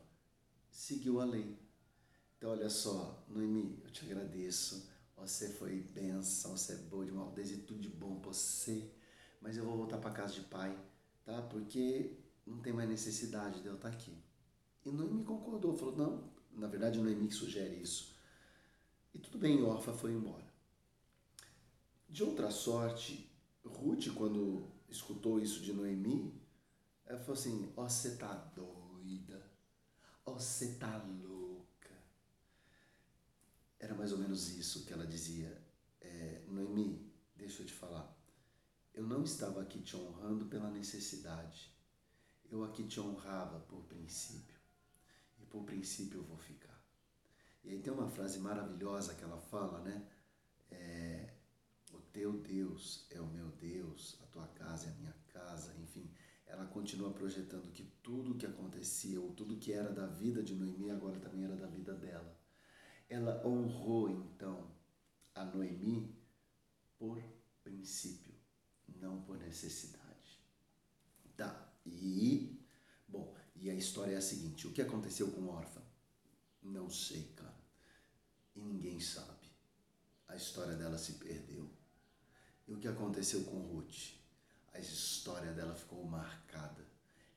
seguiu 0.69 1.21
a 1.21 1.25
lei. 1.25 1.57
Então, 2.37 2.51
olha 2.51 2.69
só, 2.69 3.25
Noemi, 3.29 3.81
eu 3.85 3.91
te 3.93 4.05
agradeço 4.05 4.91
você 5.17 5.51
foi 5.51 5.79
benção, 5.81 6.57
você 6.57 6.73
é 6.73 6.77
boa 6.79 7.05
de 7.05 7.13
mal, 7.13 7.33
tudo 7.69 7.79
de 7.79 7.89
bom 7.89 8.19
pra 8.19 8.33
você. 8.33 8.91
Mas 9.41 9.57
eu 9.57 9.65
vou 9.65 9.77
voltar 9.77 9.99
para 9.99 10.11
casa 10.11 10.35
de 10.35 10.41
pai, 10.41 10.77
tá? 11.25 11.43
Porque 11.43 12.17
não 12.45 12.59
tem 12.59 12.73
mais 12.73 12.89
necessidade 12.89 13.63
de 13.63 13.69
eu 13.69 13.77
estar 13.77 13.91
aqui. 13.91 14.19
E 14.85 14.91
Noemi 14.91 15.23
concordou, 15.23 15.77
falou: 15.77 15.97
não, 15.97 16.25
na 16.51 16.67
verdade, 16.67 16.99
Noemi 16.99 17.29
que 17.29 17.35
sugere 17.35 17.77
isso. 17.77 18.17
E 19.15 19.19
tudo 19.21 19.39
bem, 19.39 19.63
Orfa 19.63 19.93
foi 19.93 20.11
embora. 20.11 20.53
De 22.09 22.25
outra 22.25 22.51
sorte, 22.51 23.31
Ruth, 23.65 24.09
quando 24.17 24.67
escutou 24.89 25.39
isso 25.39 25.63
de 25.63 25.73
Noemi, 25.73 26.40
ela 27.11 27.19
falou 27.21 27.35
assim: 27.35 27.73
Ó, 27.77 27.85
oh, 27.85 27.89
você 27.89 28.17
tá 28.17 28.33
doida, 28.55 29.51
ó, 30.25 30.33
oh, 30.33 30.39
você 30.39 30.75
tá 30.75 30.97
louca 30.99 31.51
era 33.81 33.95
mais 33.95 34.13
ou 34.13 34.19
menos 34.19 34.51
isso 34.51 34.85
que 34.85 34.93
ela 34.93 35.07
dizia. 35.07 35.59
É, 36.03 36.45
Noemi, 36.47 37.11
deixa 37.35 37.63
eu 37.63 37.67
te 37.67 37.73
falar. 37.73 38.15
Eu 38.93 39.05
não 39.05 39.25
estava 39.25 39.63
aqui 39.63 39.81
te 39.81 39.97
honrando 39.97 40.45
pela 40.47 40.71
necessidade. 40.71 41.75
Eu 42.51 42.63
aqui 42.63 42.87
te 42.87 43.01
honrava 43.01 43.59
por 43.61 43.83
princípio. 43.85 44.61
E 45.39 45.47
por 45.47 45.65
princípio 45.65 46.21
eu 46.21 46.25
vou 46.25 46.37
ficar. 46.37 46.79
E 47.65 47.71
aí 47.71 47.81
tem 47.81 47.93
uma 47.93 48.11
frase 48.11 48.39
maravilhosa 48.39 49.15
que 49.15 49.25
ela 49.25 49.41
fala, 49.41 49.81
né? 49.81 50.07
É, 50.71 51.33
o 51.93 52.01
teu 52.13 52.35
Deus 52.35 53.07
é 53.11 53.21
o 53.21 53.27
meu 53.27 53.49
Deus, 53.53 54.19
a 54.23 54.27
tua 54.27 54.47
casa 54.49 54.89
é 54.89 54.91
a 54.91 54.95
minha 54.97 55.17
casa, 55.29 55.75
enfim. 55.79 56.13
Ela 56.51 56.67
continua 56.67 57.13
projetando 57.13 57.73
que 57.73 57.85
tudo 58.03 58.33
o 58.33 58.35
que 58.37 58.45
acontecia, 58.45 59.21
ou 59.21 59.33
tudo 59.33 59.57
que 59.57 59.73
era 59.73 59.93
da 59.93 60.07
vida 60.07 60.43
de 60.43 60.55
Noemi, 60.55 60.91
agora 60.91 61.19
também 61.21 61.45
era 61.45 61.55
da 61.55 61.69
vida 61.69 61.95
dela. 61.95 62.37
Ela 63.09 63.41
honrou 63.47 64.11
então 64.11 64.69
a 65.33 65.45
Noemi 65.45 66.13
por 66.99 67.23
princípio, 67.63 68.35
não 69.01 69.23
por 69.23 69.39
necessidade. 69.39 70.41
Tá, 71.37 71.73
e, 71.87 72.61
bom, 73.09 73.35
e 73.55 73.71
a 73.71 73.75
história 73.75 74.15
é 74.15 74.19
a 74.19 74.23
seguinte: 74.23 74.67
o 74.67 74.73
que 74.73 74.83
aconteceu 74.83 75.31
com 75.31 75.49
Orfa? 75.49 75.83
Não 76.63 76.91
sei, 76.91 77.33
cara. 77.37 77.61
E 78.57 78.61
ninguém 78.61 78.99
sabe. 78.99 79.49
A 80.27 80.35
história 80.35 80.75
dela 80.75 80.99
se 80.99 81.13
perdeu. 81.13 81.71
E 82.67 82.73
o 82.73 82.79
que 82.79 82.89
aconteceu 82.89 83.45
com 83.45 83.61
Ruth? 83.61 84.20
A 84.73 84.79
história 84.79 85.53
dela 85.53 85.75
ficou 85.75 86.05
marcada. 86.05 86.87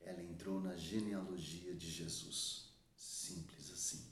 Ela 0.02 0.24
entrou 0.24 0.62
na 0.62 0.76
genealogia 0.76 1.74
de 1.74 1.90
Jesus. 1.90 2.74
Simples 2.96 3.72
assim. 3.72 4.12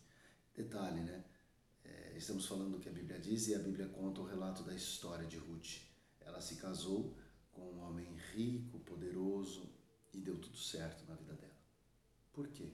Detalhe, 0.56 1.02
né? 1.02 1.24
estamos 2.22 2.46
falando 2.46 2.74
do 2.74 2.80
que 2.80 2.88
a 2.88 2.92
Bíblia 2.92 3.20
diz 3.20 3.48
e 3.48 3.56
a 3.56 3.60
Bíblia 3.60 3.88
conta 3.88 4.22
o 4.22 4.26
relato 4.26 4.62
da 4.62 4.76
história 4.76 5.26
de 5.26 5.38
Ruth. 5.38 5.82
Ela 6.20 6.40
se 6.40 6.58
casou 6.58 7.18
com 7.52 7.62
um 7.62 7.80
homem 7.80 8.16
rico, 8.34 8.80
poderoso 8.82 9.68
e 10.14 10.20
deu 10.20 10.38
tudo 10.40 10.56
certo 10.56 11.04
na 11.08 11.16
vida 11.16 11.34
dela. 11.34 11.58
Por 12.32 12.48
quê? 12.50 12.74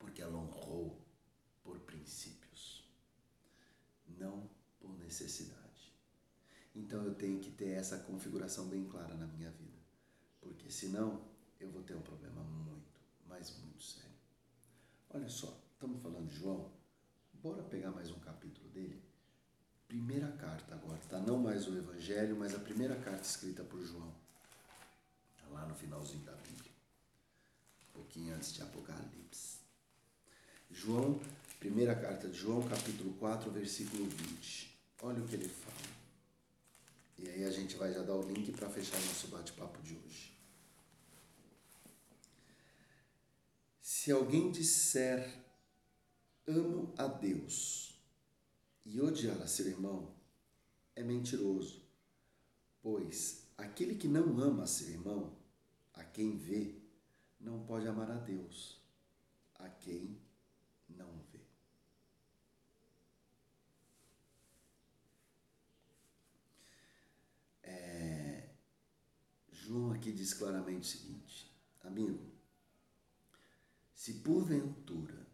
Porque 0.00 0.20
ela 0.20 0.36
honrou 0.36 1.00
por 1.62 1.78
princípios, 1.80 2.84
não 4.08 4.50
por 4.80 4.98
necessidade. 4.98 5.71
Então 6.74 7.04
eu 7.04 7.14
tenho 7.14 7.38
que 7.38 7.50
ter 7.50 7.70
essa 7.70 7.98
configuração 7.98 8.68
bem 8.68 8.84
clara 8.84 9.14
na 9.14 9.26
minha 9.26 9.50
vida, 9.50 9.78
porque 10.40 10.70
senão 10.70 11.22
eu 11.60 11.70
vou 11.70 11.82
ter 11.82 11.94
um 11.94 12.02
problema 12.02 12.42
muito, 12.42 13.00
mas 13.26 13.56
muito 13.58 13.82
sério. 13.82 14.10
Olha 15.10 15.28
só, 15.28 15.60
estamos 15.74 16.00
falando 16.00 16.28
de 16.28 16.36
João, 16.36 16.70
Bora 17.42 17.60
pegar 17.64 17.90
mais 17.90 18.08
um 18.08 18.20
capítulo 18.20 18.68
dele? 18.68 19.02
Primeira 19.88 20.28
carta 20.30 20.76
agora, 20.76 21.00
tá? 21.08 21.18
Não 21.18 21.38
mais 21.38 21.66
o 21.66 21.76
Evangelho, 21.76 22.36
mas 22.36 22.54
a 22.54 22.58
primeira 22.60 22.94
carta 22.94 23.22
escrita 23.22 23.64
por 23.64 23.84
João. 23.84 24.14
Lá 25.50 25.66
no 25.66 25.74
finalzinho 25.74 26.22
da 26.22 26.30
Bíblia. 26.36 26.70
Um 27.88 27.92
pouquinho 27.94 28.36
antes 28.36 28.52
de 28.52 28.62
Apocalipse. 28.62 29.58
João, 30.70 31.20
primeira 31.58 31.96
carta 31.96 32.28
de 32.28 32.38
João, 32.38 32.62
capítulo 32.68 33.12
4, 33.14 33.50
versículo 33.50 34.08
20. 34.08 34.78
Olha 35.02 35.20
o 35.20 35.26
que 35.26 35.34
ele 35.34 35.48
fala. 35.48 35.91
E 37.22 37.28
aí 37.28 37.44
a 37.44 37.50
gente 37.50 37.76
vai 37.76 37.92
já 37.92 38.02
dar 38.02 38.16
o 38.16 38.22
link 38.22 38.50
para 38.52 38.68
fechar 38.68 38.96
nosso 38.96 39.28
bate-papo 39.28 39.80
de 39.80 39.96
hoje. 39.96 40.36
Se 43.80 44.10
alguém 44.10 44.50
disser 44.50 45.40
amo 46.46 46.92
a 46.98 47.06
Deus 47.06 47.96
e 48.84 49.00
odiar 49.00 49.40
a 49.40 49.46
seu 49.46 49.68
irmão, 49.68 50.12
é 50.96 51.02
mentiroso. 51.04 51.88
Pois 52.82 53.46
aquele 53.56 53.94
que 53.94 54.08
não 54.08 54.40
ama 54.40 54.64
a 54.64 54.66
seu 54.66 54.88
irmão, 54.88 55.38
a 55.94 56.02
quem 56.02 56.36
vê, 56.36 56.82
não 57.40 57.64
pode 57.64 57.86
amar 57.86 58.10
a 58.10 58.18
Deus, 58.18 58.80
a 59.54 59.68
quem 59.68 60.20
não 60.88 61.20
vê. 61.30 61.40
É, 67.62 68.50
João 69.72 69.90
aqui 69.90 70.12
diz 70.12 70.34
claramente 70.34 70.82
o 70.82 70.84
seguinte, 70.84 71.50
amigo, 71.80 72.30
se 73.94 74.20
porventura 74.20 75.26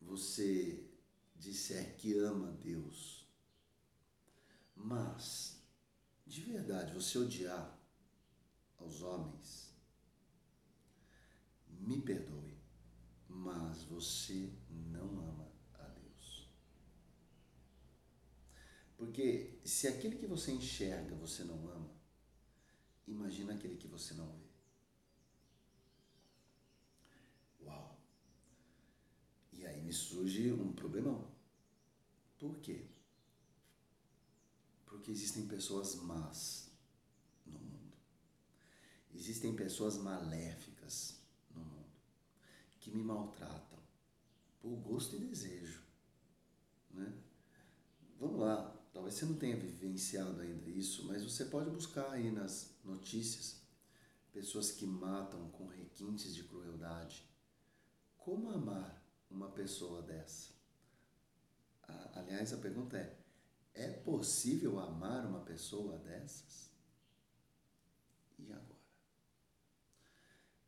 você 0.00 0.90
disser 1.36 1.96
que 1.96 2.18
ama 2.18 2.50
Deus, 2.50 3.30
mas 4.74 5.62
de 6.26 6.40
verdade 6.40 6.92
você 6.92 7.16
odiar 7.16 7.78
aos 8.78 9.02
homens, 9.02 9.72
me 11.68 12.02
perdoe, 12.02 12.58
mas 13.28 13.84
você 13.84 14.52
não 14.68 15.20
ama 15.20 15.52
a 15.74 15.86
Deus. 15.86 16.50
Porque 18.96 19.60
se 19.64 19.86
aquele 19.86 20.16
que 20.16 20.26
você 20.26 20.50
enxerga 20.50 21.14
você 21.14 21.44
não 21.44 21.68
ama, 21.68 21.95
imagina 23.06 23.54
aquele 23.54 23.76
que 23.76 23.86
você 23.86 24.14
não 24.14 24.26
vê. 24.36 24.46
Uau! 27.62 28.00
E 29.52 29.66
aí 29.66 29.80
me 29.82 29.92
surge 29.92 30.52
um 30.52 30.72
problemão. 30.72 31.30
Por 32.38 32.58
quê? 32.60 32.86
Porque 34.84 35.10
existem 35.10 35.46
pessoas 35.46 35.94
más 35.96 36.70
no 37.44 37.58
mundo. 37.58 37.96
Existem 39.14 39.54
pessoas 39.54 39.96
maléficas 39.96 41.20
no 41.54 41.64
mundo 41.64 41.96
que 42.80 42.90
me 42.90 43.02
maltratam 43.02 43.78
por 44.60 44.76
gosto 44.76 45.16
e 45.16 45.18
desejo. 45.18 45.82
Né? 46.90 47.12
Vamos 48.18 48.40
lá, 48.40 48.72
talvez 49.06 49.14
você 49.14 49.24
não 49.24 49.36
tenha 49.36 49.56
vivenciado 49.56 50.40
ainda 50.40 50.68
isso, 50.68 51.06
mas 51.06 51.22
você 51.22 51.44
pode 51.44 51.70
buscar 51.70 52.10
aí 52.10 52.30
nas 52.30 52.74
notícias 52.84 53.60
pessoas 54.32 54.72
que 54.72 54.84
matam 54.84 55.48
com 55.50 55.66
requintes 55.66 56.34
de 56.34 56.42
crueldade. 56.42 57.24
Como 58.18 58.50
amar 58.50 59.00
uma 59.30 59.48
pessoa 59.50 60.02
dessa? 60.02 60.50
Aliás, 62.14 62.52
a 62.52 62.56
pergunta 62.56 62.96
é: 62.98 63.16
é 63.74 63.90
possível 63.90 64.80
amar 64.80 65.24
uma 65.24 65.40
pessoa 65.40 65.98
dessas? 65.98 66.68
E 68.38 68.52
agora? 68.52 68.80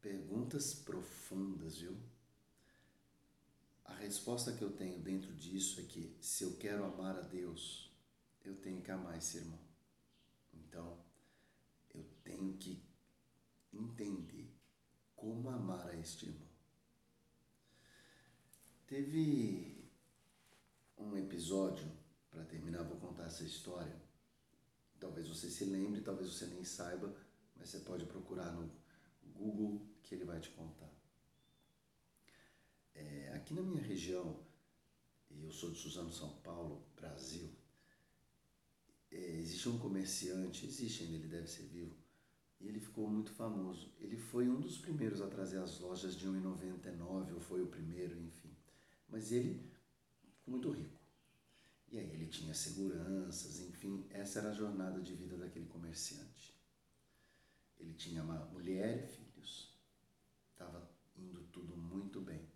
Perguntas 0.01 0.75
profundas, 0.75 1.79
viu? 1.79 1.97
A 3.85 3.95
resposta 3.95 4.53
que 4.53 4.63
eu 4.63 4.71
tenho 4.71 5.01
dentro 5.01 5.35
disso 5.35 5.81
é 5.81 5.83
que 5.83 6.17
se 6.21 6.45
eu 6.45 6.57
quero 6.57 6.85
amar 6.85 7.17
a 7.17 7.23
Deus, 7.23 7.88
eu 8.45 8.57
tenho 8.57 8.83
que 8.83 8.91
amar 8.91 9.17
esse 9.19 9.39
irmão. 9.39 9.61
Então, 10.53 11.05
eu 11.95 12.05
tenho 12.23 12.57
que 12.57 12.83
entender 13.73 14.55
como 15.15 15.51
amar 15.51 15.89
a 15.89 15.97
este 15.97 16.27
irmão. 16.27 16.49
Teve 18.87 19.91
um 20.97 21.17
episódio, 21.17 21.91
para 22.31 22.45
terminar, 22.45 22.85
vou 22.85 22.99
contar 22.99 23.27
essa 23.27 23.45
história. 23.45 24.01
Talvez 24.99 25.29
você 25.29 25.51
se 25.51 25.65
lembre, 25.65 26.01
talvez 26.01 26.33
você 26.33 26.47
nem 26.47 26.65
saiba, 26.65 27.15
mas 27.57 27.69
você 27.69 27.81
pode 27.81 28.07
procurar 28.07 28.53
no 28.53 28.71
Google 29.35 29.87
que 30.03 30.15
ele 30.15 30.25
vai 30.25 30.41
te 30.41 30.51
contar. 30.51 30.91
É, 32.95 33.33
aqui 33.35 33.55
na 33.55 33.63
minha 33.63 33.83
região, 33.83 34.45
eu 35.31 35.53
sou 35.53 35.71
de 35.71 35.79
Suzano, 35.79 36.13
São 36.13 36.37
Paulo, 36.39 36.85
Brasil, 36.97 37.55
é, 39.11 39.39
existe 39.39 39.69
um 39.69 39.79
comerciante, 39.79 40.67
existe 40.67 41.03
ainda, 41.03 41.17
ele 41.17 41.29
deve 41.29 41.47
ser 41.47 41.65
vivo, 41.65 41.97
e 42.61 42.69
ele 42.69 42.81
ficou 42.81 43.09
muito 43.09 43.31
famoso. 43.33 43.93
Ele 43.99 44.17
foi 44.17 44.49
um 44.49 44.61
dos 44.61 44.79
primeiros 44.79 45.21
a 45.21 45.29
trazer 45.29 45.59
as 45.59 45.79
lojas 45.81 46.17
de 46.17 46.29
1,99, 46.29 47.35
ou 47.35 47.41
foi 47.41 47.63
o 47.63 47.67
primeiro, 47.67 48.19
enfim. 48.21 48.55
Mas 49.09 49.33
ele 49.33 49.71
ficou 50.37 50.53
muito 50.53 50.71
rico. 50.71 50.99
E 51.91 51.99
aí 51.99 52.11
ele 52.11 52.27
tinha 52.27 52.53
seguranças, 52.53 53.61
enfim, 53.61 54.07
essa 54.11 54.41
era 54.41 54.51
a 54.51 54.55
jornada 54.55 55.01
de 55.01 55.15
vida 55.15 55.37
daquele 55.37 55.67
comerciante. 55.67 56.55
Ele 57.79 57.95
tinha 57.95 58.23
uma 58.23 58.45
mulher 58.47 59.05
e 59.05 59.07
filhos. 59.07 59.75
Estava 60.53 60.91
indo 61.17 61.41
tudo 61.45 61.77
muito 61.77 62.21
bem. 62.21 62.47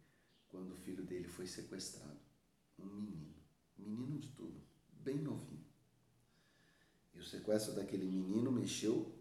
Quando 0.49 0.73
o 0.73 0.77
filho 0.77 1.05
dele 1.05 1.29
foi 1.29 1.47
sequestrado. 1.47 2.21
Um 2.79 2.87
menino. 2.87 3.35
Menino 3.79 4.19
de 4.19 4.29
tudo. 4.33 4.61
Bem 4.91 5.19
novinho. 5.19 5.72
E 7.15 7.19
o 7.19 7.25
sequestro 7.25 7.75
daquele 7.75 8.07
menino 8.07 8.51
mexeu 8.51 9.15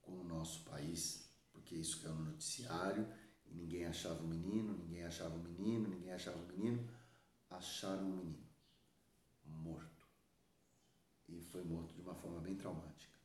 com 0.00 0.12
o 0.12 0.24
nosso 0.24 0.64
país, 0.64 1.30
porque 1.52 1.74
isso 1.74 2.02
caiu 2.02 2.14
no 2.14 2.24
noticiário 2.26 3.06
e 3.46 3.54
ninguém 3.54 3.86
achava 3.86 4.22
o 4.22 4.28
menino, 4.28 4.76
ninguém 4.76 5.04
achava 5.04 5.34
o 5.34 5.42
menino, 5.42 5.88
ninguém 5.88 6.12
achava 6.12 6.38
o 6.38 6.46
menino. 6.46 6.88
Acharam 7.50 8.04
o 8.04 8.16
menino 8.16 8.48
morto. 9.44 10.06
E 11.28 11.40
foi 11.40 11.62
morto 11.64 11.94
de 11.94 12.00
uma 12.00 12.14
forma 12.14 12.40
bem 12.40 12.56
traumática. 12.56 13.18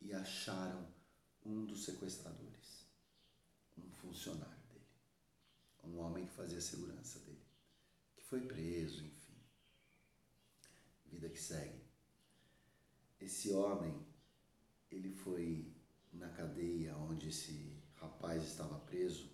E 0.00 0.12
acharam 0.12 0.86
um 1.44 1.64
dos 1.64 1.84
sequestradores, 1.84 2.86
um 3.76 3.90
funcionário 3.90 4.62
dele, 4.68 4.86
um 5.84 5.98
homem 5.98 6.26
que 6.26 6.32
fazia 6.32 6.60
segurança 6.60 7.18
dele, 7.20 7.44
que 8.16 8.24
foi 8.24 8.40
preso, 8.42 9.04
enfim. 9.04 9.36
Vida 11.06 11.28
que 11.28 11.40
segue. 11.40 11.79
Esse 13.20 13.52
homem, 13.52 13.94
ele 14.90 15.10
foi 15.10 15.70
na 16.12 16.28
cadeia 16.30 16.96
onde 16.96 17.28
esse 17.28 17.78
rapaz 17.94 18.42
estava 18.44 18.78
preso 18.80 19.30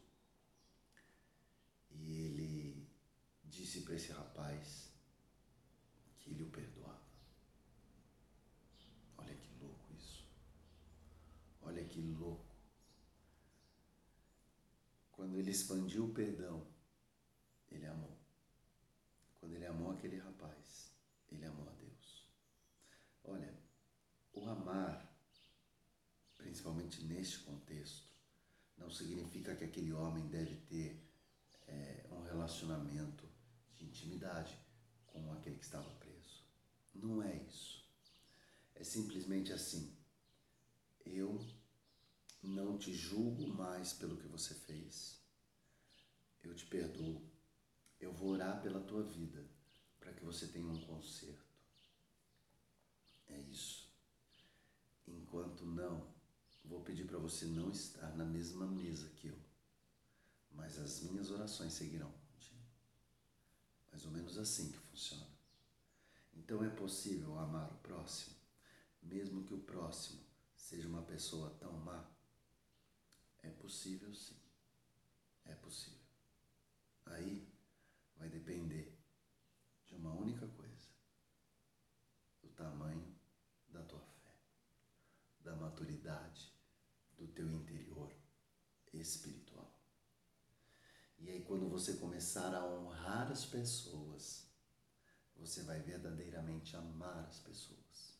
e 1.91 2.13
ele 2.13 2.89
disse 3.45 3.83
para 3.83 3.95
esse 3.95 4.13
rapaz 4.13 4.93
que 6.19 6.31
ele 6.31 6.43
o 6.43 6.51
perdoava. 6.51 7.07
Olha 9.17 9.35
que 9.35 9.55
louco 9.61 9.95
isso. 9.95 10.29
Olha 11.63 11.85
que 11.85 12.01
louco. 12.01 12.55
Quando 15.13 15.37
ele 15.37 15.51
expandiu 15.51 16.07
o 16.07 16.13
perdão, 16.13 16.67
ele 17.71 17.87
amou. 17.87 18.19
Quando 19.41 19.55
ele 19.55 19.67
amou 19.67 19.93
aquele 19.93 20.19
rapaz, 20.19 20.93
ele 21.31 21.45
amou 21.45 21.69
a 21.69 21.73
Deus. 21.73 22.29
Olha, 23.25 23.55
o 24.33 24.47
amar, 24.47 25.11
principalmente 26.87 27.05
neste 27.05 27.39
contexto, 27.41 28.07
não 28.79 28.91
significa 28.91 29.55
que 29.55 29.65
aquele 29.65 29.93
homem 29.93 30.27
deve 30.29 30.55
ter 30.57 31.03
é, 31.67 32.07
um 32.13 32.23
relacionamento 32.23 33.29
de 33.77 33.85
intimidade 33.85 34.59
com 35.07 35.33
aquele 35.33 35.57
que 35.57 35.65
estava 35.65 35.91
preso. 35.97 36.45
Não 36.95 37.23
é 37.23 37.35
isso. 37.45 37.85
É 38.75 38.85
simplesmente 38.85 39.53
assim. 39.53 39.97
Eu 41.05 41.45
não 42.43 42.79
te 42.79 42.95
julgo 42.95 43.47
mais 43.49 43.93
pelo 43.93 44.17
que 44.17 44.29
você 44.29 44.55
fez. 44.55 45.21
Eu 46.43 46.55
te 46.55 46.67
perdoo. 46.67 47.23
Eu 47.99 48.13
vou 48.13 48.31
orar 48.31 48.63
pela 48.63 48.81
tua 48.81 49.03
vida 49.03 49.45
para 49.99 50.13
que 50.13 50.25
você 50.25 50.47
tenha 50.47 50.69
um 50.69 50.81
conserto. 50.83 51.45
É 53.29 53.41
isso. 53.41 53.91
Enquanto 55.07 55.65
não, 55.65 56.16
Vou 56.69 56.81
pedir 56.81 57.05
para 57.07 57.19
você 57.19 57.47
não 57.47 57.71
estar 57.71 58.17
na 58.17 58.25
mesma 58.25 58.67
mesa 58.67 59.09
que 59.11 59.29
eu, 59.29 59.39
mas 60.51 60.79
as 60.79 61.01
minhas 61.01 61.31
orações 61.31 61.73
seguirão 61.73 62.11
contigo. 62.11 62.61
Mais 63.91 64.05
ou 64.05 64.11
menos 64.11 64.37
assim 64.37 64.73
que 64.73 64.79
funciona. 64.79 65.29
Então 66.35 66.65
é 66.65 66.69
possível 66.69 67.39
amar 67.39 67.71
o 67.73 67.79
próximo, 67.79 68.37
mesmo 69.01 69.45
que 69.45 69.55
o 69.55 69.61
próximo 69.61 70.21
seja 70.57 70.89
uma 70.89 71.03
pessoa 71.03 71.51
tão 71.61 71.73
má? 71.73 72.05
É 73.43 73.51
possível 73.51 74.13
sim. 74.13 74.37
É 75.45 75.55
possível. 75.55 76.05
Aí 77.07 77.49
vai 78.17 78.29
depender 78.29 78.99
de 79.87 79.95
uma 79.95 80.13
única 80.13 80.49
coisa: 80.49 80.89
do 82.43 82.49
tamanho 82.49 83.15
da 83.69 83.85
tua 83.85 84.01
fé, 84.01 84.35
da 85.41 85.55
maturidade 85.55 86.56
teu 87.37 87.49
interior 87.53 88.11
espiritual. 88.93 89.71
E 91.19 91.31
aí, 91.31 91.43
quando 91.45 91.69
você 91.69 91.95
começar 91.95 92.55
a 92.55 92.67
honrar 92.67 93.31
as 93.31 93.45
pessoas, 93.45 94.47
você 95.37 95.63
vai 95.63 95.81
verdadeiramente 95.81 96.75
amar 96.77 97.27
as 97.27 97.39
pessoas. 97.39 98.17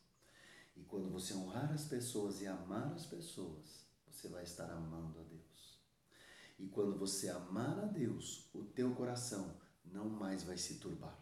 E 0.75 0.83
quando 0.83 1.09
você 1.09 1.33
honrar 1.33 1.71
as 1.71 1.85
pessoas 1.85 2.41
e 2.41 2.47
amar 2.47 2.93
as 2.93 3.05
pessoas, 3.05 3.87
você 4.05 4.29
vai 4.29 4.43
estar 4.43 4.69
amando 4.69 5.19
a 5.19 5.23
Deus. 5.23 5.81
E 6.59 6.67
quando 6.67 6.97
você 6.97 7.29
amar 7.29 7.79
a 7.79 7.85
Deus, 7.85 8.49
o 8.53 8.63
teu 8.63 8.93
coração 8.95 9.59
não 9.83 10.09
mais 10.09 10.43
vai 10.43 10.57
se 10.57 10.79
turbar. 10.79 11.17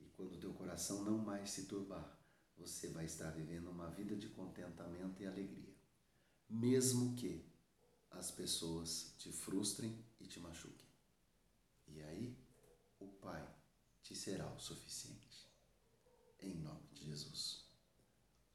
E 0.00 0.08
quando 0.10 0.34
o 0.34 0.40
teu 0.40 0.52
coração 0.52 1.04
não 1.04 1.18
mais 1.18 1.50
se 1.50 1.66
turbar, 1.66 2.18
você 2.56 2.88
vai 2.88 3.04
estar 3.04 3.30
vivendo 3.30 3.70
uma 3.70 3.90
vida 3.90 4.16
de 4.16 4.28
contentamento 4.28 5.20
e 5.22 5.26
alegria, 5.26 5.73
mesmo 6.48 7.14
que 7.16 7.44
as 8.10 8.30
pessoas 8.30 9.14
te 9.18 9.32
frustrem 9.32 10.04
e 10.20 10.26
te 10.26 10.40
machuquem. 10.40 10.88
E 11.86 12.02
aí, 12.02 12.38
o 12.98 13.08
Pai 13.08 13.46
te 14.02 14.14
será 14.14 14.52
o 14.52 14.60
suficiente. 14.60 15.48
Em 16.38 16.54
nome 16.54 16.86
de 16.92 17.06
Jesus. 17.06 17.64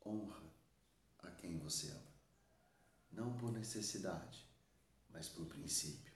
Honra 0.05 0.43
a 1.19 1.31
quem 1.31 1.57
você 1.57 1.89
ama. 1.91 2.13
Não 3.11 3.37
por 3.37 3.51
necessidade, 3.51 4.45
mas 5.09 5.27
por 5.27 5.45
princípio. 5.47 6.13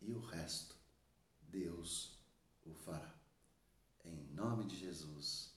E 0.00 0.12
o 0.12 0.20
resto, 0.20 0.76
Deus 1.40 2.18
o 2.64 2.74
fará. 2.74 3.14
Em 4.04 4.24
nome 4.32 4.66
de 4.66 4.76
Jesus. 4.76 5.55